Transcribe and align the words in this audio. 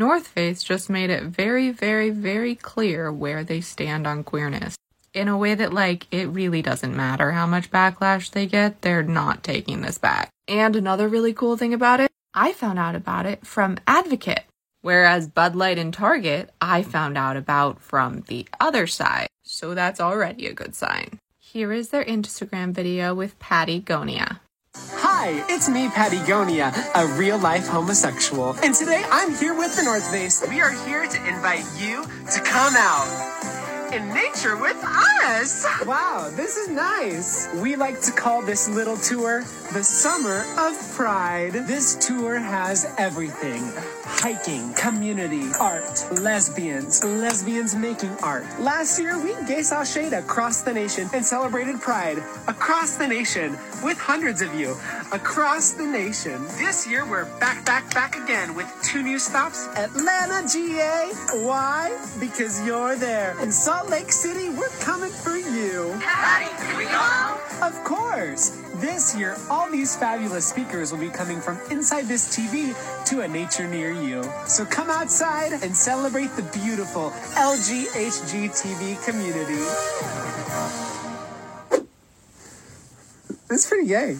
North 0.00 0.28
Face 0.28 0.62
just 0.62 0.88
made 0.88 1.10
it 1.10 1.24
very, 1.24 1.70
very, 1.70 2.08
very 2.08 2.54
clear 2.54 3.12
where 3.12 3.44
they 3.44 3.60
stand 3.60 4.06
on 4.06 4.24
queerness. 4.24 4.74
In 5.12 5.28
a 5.28 5.36
way 5.36 5.54
that, 5.54 5.74
like, 5.74 6.06
it 6.10 6.24
really 6.28 6.62
doesn't 6.62 6.96
matter 6.96 7.32
how 7.32 7.46
much 7.46 7.70
backlash 7.70 8.30
they 8.30 8.46
get, 8.46 8.80
they're 8.80 9.02
not 9.02 9.44
taking 9.44 9.82
this 9.82 9.98
back. 9.98 10.30
And 10.48 10.74
another 10.74 11.06
really 11.06 11.34
cool 11.34 11.58
thing 11.58 11.74
about 11.74 12.00
it, 12.00 12.10
I 12.32 12.54
found 12.54 12.78
out 12.78 12.94
about 12.94 13.26
it 13.26 13.46
from 13.46 13.76
Advocate. 13.86 14.44
Whereas 14.80 15.28
Bud 15.28 15.54
Light 15.54 15.76
and 15.76 15.92
Target, 15.92 16.48
I 16.62 16.82
found 16.82 17.18
out 17.18 17.36
about 17.36 17.82
from 17.82 18.22
the 18.26 18.48
other 18.58 18.86
side. 18.86 19.28
So 19.42 19.74
that's 19.74 20.00
already 20.00 20.46
a 20.46 20.54
good 20.54 20.74
sign. 20.74 21.18
Here 21.38 21.74
is 21.74 21.90
their 21.90 22.06
Instagram 22.06 22.72
video 22.72 23.14
with 23.14 23.38
Pattie 23.38 23.82
Gonia. 23.82 24.40
Hi, 25.22 25.44
it's 25.50 25.68
me, 25.68 25.90
Pattie 25.90 26.16
Gonia, 26.20 26.72
a 26.94 27.06
real 27.18 27.36
life 27.36 27.68
homosexual. 27.68 28.56
And 28.62 28.74
today 28.74 29.04
I'm 29.10 29.34
here 29.34 29.52
with 29.52 29.76
the 29.76 29.82
North 29.82 30.10
Face. 30.10 30.42
We 30.48 30.62
are 30.62 30.72
here 30.86 31.06
to 31.06 31.28
invite 31.28 31.66
you 31.76 32.04
to 32.04 32.40
come 32.40 32.72
out 32.74 33.59
in 33.92 34.08
nature 34.14 34.56
with 34.56 34.76
us. 34.84 35.66
Wow, 35.84 36.30
this 36.34 36.56
is 36.56 36.68
nice. 36.68 37.52
We 37.56 37.74
like 37.74 38.00
to 38.02 38.12
call 38.12 38.40
this 38.42 38.68
little 38.68 38.96
tour 38.96 39.42
the 39.72 39.82
Summer 39.82 40.44
of 40.58 40.92
Pride. 40.94 41.52
This 41.52 41.96
tour 41.96 42.38
has 42.38 42.92
everything 42.98 43.72
hiking, 44.20 44.72
community, 44.74 45.48
art, 45.58 46.04
lesbians, 46.20 47.02
lesbians 47.02 47.74
making 47.74 48.10
art. 48.22 48.44
Last 48.60 49.00
year, 49.00 49.18
we 49.18 49.32
gay 49.46 49.60
sashayed 49.60 50.12
across 50.12 50.62
the 50.62 50.74
nation 50.74 51.08
and 51.14 51.24
celebrated 51.24 51.80
Pride 51.80 52.18
across 52.46 52.96
the 52.96 53.06
nation 53.06 53.52
with 53.82 53.96
hundreds 53.98 54.42
of 54.42 54.54
you 54.54 54.72
across 55.12 55.72
the 55.72 55.86
nation. 55.86 56.42
This 56.58 56.86
year, 56.88 57.08
we're 57.08 57.24
back, 57.38 57.64
back, 57.64 57.92
back 57.94 58.16
again 58.16 58.54
with 58.54 58.70
two 58.82 59.02
new 59.02 59.18
stops 59.18 59.66
Atlanta, 59.76 60.46
GA. 60.46 61.10
Why? 61.46 61.96
Because 62.20 62.64
you're 62.66 62.96
there. 62.96 63.40
In 63.40 63.50
Salt 63.80 63.92
Lake 63.92 64.12
City, 64.12 64.50
we're 64.50 64.68
coming 64.80 65.10
for 65.10 65.36
you. 65.36 65.96
Patty, 66.02 66.66
here 66.66 66.76
we 66.76 66.84
go. 66.84 67.66
Of 67.66 67.82
course! 67.82 68.50
This 68.74 69.16
year, 69.16 69.38
all 69.48 69.70
these 69.70 69.96
fabulous 69.96 70.44
speakers 70.44 70.92
will 70.92 70.98
be 70.98 71.08
coming 71.08 71.40
from 71.40 71.58
inside 71.70 72.02
this 72.02 72.28
TV 72.36 72.74
to 73.06 73.22
a 73.22 73.28
nature 73.28 73.66
near 73.66 73.90
you. 73.90 74.22
So 74.46 74.66
come 74.66 74.90
outside 74.90 75.52
and 75.62 75.74
celebrate 75.74 76.28
the 76.36 76.42
beautiful 76.52 77.08
LGHGTV 77.38 79.02
community. 79.02 79.64
It's 83.48 83.66
pretty 83.66 83.88
gay. 83.88 84.18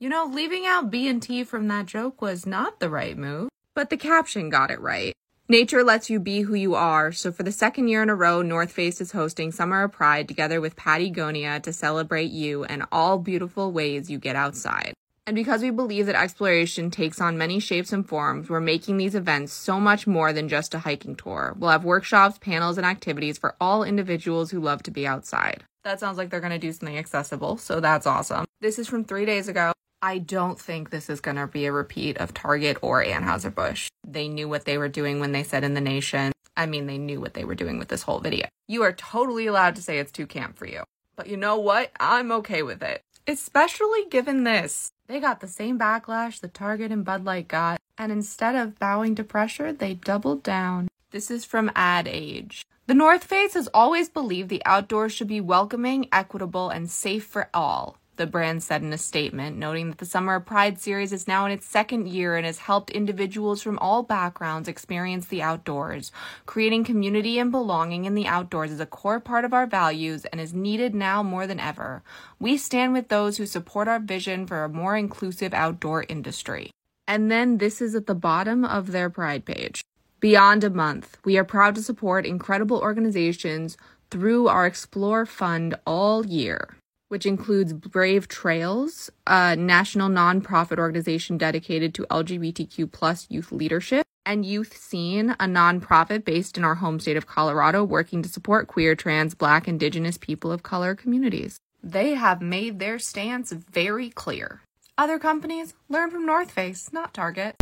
You 0.00 0.08
know, 0.08 0.24
leaving 0.24 0.66
out 0.66 0.90
B 0.90 1.06
and 1.06 1.22
T 1.22 1.44
from 1.44 1.68
that 1.68 1.86
joke 1.86 2.20
was 2.20 2.46
not 2.46 2.80
the 2.80 2.90
right 2.90 3.16
move, 3.16 3.48
but 3.76 3.90
the 3.90 3.96
caption 3.96 4.50
got 4.50 4.72
it 4.72 4.80
right. 4.80 5.14
Nature 5.50 5.82
lets 5.82 6.08
you 6.08 6.20
be 6.20 6.42
who 6.42 6.54
you 6.54 6.76
are, 6.76 7.10
so 7.10 7.32
for 7.32 7.42
the 7.42 7.50
second 7.50 7.88
year 7.88 8.04
in 8.04 8.08
a 8.08 8.14
row, 8.14 8.40
North 8.40 8.70
Face 8.70 9.00
is 9.00 9.10
hosting 9.10 9.50
Summer 9.50 9.82
of 9.82 9.90
Pride 9.90 10.28
together 10.28 10.60
with 10.60 10.76
Pattie 10.76 11.10
Gonia 11.10 11.60
to 11.64 11.72
celebrate 11.72 12.30
you 12.30 12.62
and 12.62 12.84
all 12.92 13.18
beautiful 13.18 13.72
ways 13.72 14.08
you 14.08 14.16
get 14.16 14.36
outside. 14.36 14.94
And 15.26 15.34
because 15.34 15.60
we 15.60 15.70
believe 15.70 16.06
that 16.06 16.14
exploration 16.14 16.88
takes 16.92 17.20
on 17.20 17.36
many 17.36 17.58
shapes 17.58 17.92
and 17.92 18.08
forms, 18.08 18.48
we're 18.48 18.60
making 18.60 18.98
these 18.98 19.16
events 19.16 19.52
so 19.52 19.80
much 19.80 20.06
more 20.06 20.32
than 20.32 20.48
just 20.48 20.72
a 20.72 20.78
hiking 20.78 21.16
tour. 21.16 21.56
We'll 21.58 21.70
have 21.70 21.82
workshops, 21.82 22.38
panels, 22.38 22.76
and 22.76 22.86
activities 22.86 23.36
for 23.36 23.56
all 23.60 23.82
individuals 23.82 24.52
who 24.52 24.60
love 24.60 24.84
to 24.84 24.92
be 24.92 25.04
outside. 25.04 25.64
That 25.82 25.98
sounds 25.98 26.16
like 26.16 26.30
they're 26.30 26.38
going 26.38 26.52
to 26.52 26.60
do 26.60 26.70
something 26.70 26.96
accessible, 26.96 27.56
so 27.56 27.80
that's 27.80 28.06
awesome. 28.06 28.44
This 28.60 28.78
is 28.78 28.86
from 28.86 29.02
three 29.02 29.26
days 29.26 29.48
ago. 29.48 29.72
I 30.02 30.16
don't 30.16 30.58
think 30.58 30.88
this 30.88 31.10
is 31.10 31.20
going 31.20 31.36
to 31.36 31.46
be 31.46 31.66
a 31.66 31.72
repeat 31.72 32.16
of 32.16 32.32
Target 32.32 32.78
or 32.80 33.04
Anheuser-Busch. 33.04 33.90
They 34.06 34.28
knew 34.28 34.48
what 34.48 34.64
they 34.64 34.78
were 34.78 34.88
doing 34.88 35.20
when 35.20 35.32
they 35.32 35.42
said 35.42 35.62
in 35.62 35.74
the 35.74 35.80
nation. 35.82 36.32
I 36.56 36.64
mean, 36.64 36.86
they 36.86 36.96
knew 36.96 37.20
what 37.20 37.34
they 37.34 37.44
were 37.44 37.54
doing 37.54 37.78
with 37.78 37.88
this 37.88 38.04
whole 38.04 38.18
video. 38.18 38.46
You 38.66 38.82
are 38.82 38.92
totally 38.92 39.46
allowed 39.46 39.76
to 39.76 39.82
say 39.82 39.98
it's 39.98 40.10
too 40.10 40.26
camp 40.26 40.56
for 40.56 40.66
you. 40.66 40.84
But 41.16 41.26
you 41.26 41.36
know 41.36 41.58
what? 41.58 41.90
I'm 42.00 42.32
okay 42.32 42.62
with 42.62 42.82
it. 42.82 43.02
Especially 43.26 44.06
given 44.10 44.44
this. 44.44 44.90
They 45.06 45.20
got 45.20 45.40
the 45.40 45.48
same 45.48 45.78
backlash 45.78 46.40
that 46.40 46.54
Target 46.54 46.90
and 46.92 47.04
Bud 47.04 47.26
Light 47.26 47.48
got, 47.48 47.78
and 47.98 48.10
instead 48.10 48.54
of 48.54 48.78
bowing 48.78 49.14
to 49.16 49.24
pressure, 49.24 49.70
they 49.70 49.92
doubled 49.92 50.42
down. 50.42 50.88
This 51.10 51.30
is 51.30 51.44
from 51.44 51.70
Ad 51.76 52.08
Age. 52.08 52.64
The 52.86 52.94
North 52.94 53.24
Face 53.24 53.52
has 53.52 53.68
always 53.74 54.08
believed 54.08 54.48
the 54.48 54.62
outdoors 54.64 55.12
should 55.12 55.28
be 55.28 55.42
welcoming, 55.42 56.08
equitable, 56.10 56.70
and 56.70 56.90
safe 56.90 57.26
for 57.26 57.50
all 57.52 57.99
the 58.20 58.26
brand 58.26 58.62
said 58.62 58.82
in 58.82 58.92
a 58.92 58.98
statement, 58.98 59.56
noting 59.56 59.88
that 59.88 59.96
the 59.96 60.04
Summer 60.04 60.34
of 60.34 60.44
Pride 60.44 60.78
series 60.78 61.10
is 61.10 61.26
now 61.26 61.46
in 61.46 61.52
its 61.52 61.66
second 61.66 62.06
year 62.06 62.36
and 62.36 62.44
has 62.44 62.58
helped 62.58 62.90
individuals 62.90 63.62
from 63.62 63.78
all 63.78 64.02
backgrounds 64.02 64.68
experience 64.68 65.26
the 65.26 65.40
outdoors. 65.40 66.12
Creating 66.44 66.84
community 66.84 67.38
and 67.38 67.50
belonging 67.50 68.04
in 68.04 68.14
the 68.14 68.26
outdoors 68.26 68.70
is 68.70 68.78
a 68.78 68.84
core 68.84 69.20
part 69.20 69.46
of 69.46 69.54
our 69.54 69.66
values 69.66 70.26
and 70.26 70.38
is 70.38 70.52
needed 70.52 70.94
now 70.94 71.22
more 71.22 71.46
than 71.46 71.58
ever. 71.58 72.02
We 72.38 72.58
stand 72.58 72.92
with 72.92 73.08
those 73.08 73.38
who 73.38 73.46
support 73.46 73.88
our 73.88 73.98
vision 73.98 74.46
for 74.46 74.64
a 74.64 74.68
more 74.68 74.98
inclusive 74.98 75.54
outdoor 75.54 76.04
industry. 76.06 76.70
And 77.08 77.30
then 77.30 77.56
this 77.56 77.80
is 77.80 77.94
at 77.94 78.06
the 78.06 78.14
bottom 78.14 78.66
of 78.66 78.92
their 78.92 79.08
Pride 79.08 79.46
page. 79.46 79.80
Beyond 80.20 80.62
a 80.62 80.68
month, 80.68 81.16
we 81.24 81.38
are 81.38 81.44
proud 81.44 81.74
to 81.76 81.82
support 81.82 82.26
incredible 82.26 82.80
organizations 82.80 83.78
through 84.10 84.48
our 84.48 84.66
Explore 84.66 85.24
Fund 85.24 85.74
all 85.86 86.26
year 86.26 86.76
which 87.10 87.26
includes 87.26 87.72
Brave 87.72 88.28
Trails, 88.28 89.10
a 89.26 89.56
national 89.56 90.08
nonprofit 90.08 90.78
organization 90.78 91.36
dedicated 91.36 91.92
to 91.94 92.06
LGBTQ 92.08 92.90
plus 92.92 93.26
youth 93.28 93.50
leadership, 93.50 94.06
and 94.24 94.46
Youth 94.46 94.76
Seen, 94.76 95.30
a 95.30 95.46
nonprofit 95.46 96.24
based 96.24 96.56
in 96.56 96.62
our 96.62 96.76
home 96.76 97.00
state 97.00 97.16
of 97.16 97.26
Colorado 97.26 97.82
working 97.82 98.22
to 98.22 98.28
support 98.28 98.68
queer, 98.68 98.94
trans, 98.94 99.34
black, 99.34 99.66
indigenous 99.66 100.18
people 100.18 100.52
of 100.52 100.62
color 100.62 100.94
communities. 100.94 101.58
They 101.82 102.14
have 102.14 102.40
made 102.40 102.78
their 102.78 103.00
stance 103.00 103.50
very 103.50 104.10
clear. 104.10 104.60
Other 104.96 105.18
companies 105.18 105.74
learn 105.88 106.12
from 106.12 106.24
North 106.24 106.52
Face, 106.52 106.92
not 106.92 107.12
Target. 107.12 107.56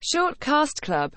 Short 0.00 0.40
Cast 0.40 0.80
Club 0.80 1.06